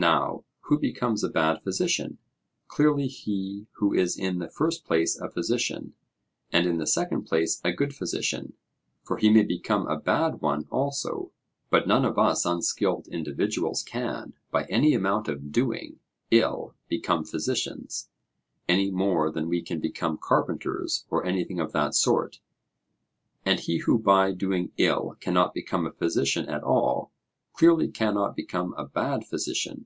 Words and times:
Now 0.00 0.44
who 0.60 0.78
becomes 0.78 1.24
a 1.24 1.28
bad 1.28 1.60
physician? 1.64 2.18
Clearly 2.68 3.08
he 3.08 3.66
who 3.78 3.92
is 3.92 4.16
in 4.16 4.38
the 4.38 4.48
first 4.48 4.84
place 4.84 5.18
a 5.18 5.28
physician, 5.28 5.94
and 6.52 6.68
in 6.68 6.78
the 6.78 6.86
second 6.86 7.24
place 7.24 7.60
a 7.64 7.72
good 7.72 7.92
physician; 7.92 8.52
for 9.02 9.16
he 9.16 9.28
may 9.28 9.42
become 9.42 9.88
a 9.88 9.98
bad 9.98 10.40
one 10.40 10.68
also: 10.70 11.32
but 11.68 11.88
none 11.88 12.04
of 12.04 12.16
us 12.16 12.46
unskilled 12.46 13.08
individuals 13.08 13.82
can 13.82 14.34
by 14.52 14.66
any 14.66 14.94
amount 14.94 15.26
of 15.26 15.50
doing 15.50 15.98
ill 16.30 16.76
become 16.88 17.24
physicians, 17.24 18.08
any 18.68 18.92
more 18.92 19.32
than 19.32 19.48
we 19.48 19.60
can 19.60 19.80
become 19.80 20.16
carpenters 20.16 21.06
or 21.10 21.26
anything 21.26 21.58
of 21.58 21.72
that 21.72 21.92
sort; 21.96 22.38
and 23.44 23.58
he 23.58 23.78
who 23.78 23.98
by 23.98 24.30
doing 24.30 24.70
ill 24.76 25.16
cannot 25.18 25.52
become 25.54 25.84
a 25.88 25.92
physician 25.92 26.48
at 26.48 26.62
all, 26.62 27.10
clearly 27.54 27.88
cannot 27.88 28.36
become 28.36 28.72
a 28.78 28.84
bad 28.86 29.24
physician. 29.26 29.84